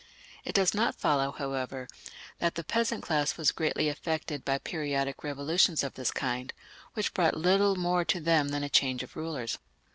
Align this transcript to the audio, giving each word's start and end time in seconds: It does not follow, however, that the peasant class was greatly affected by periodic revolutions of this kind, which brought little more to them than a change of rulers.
It 0.43 0.55
does 0.55 0.73
not 0.73 0.99
follow, 0.99 1.31
however, 1.33 1.87
that 2.39 2.55
the 2.55 2.63
peasant 2.63 3.03
class 3.03 3.37
was 3.37 3.51
greatly 3.51 3.87
affected 3.87 4.43
by 4.43 4.57
periodic 4.57 5.23
revolutions 5.23 5.83
of 5.83 5.93
this 5.93 6.09
kind, 6.09 6.51
which 6.95 7.13
brought 7.13 7.37
little 7.37 7.75
more 7.75 8.03
to 8.05 8.19
them 8.19 8.47
than 8.49 8.63
a 8.63 8.67
change 8.69 9.03
of 9.03 9.15
rulers. 9.15 9.59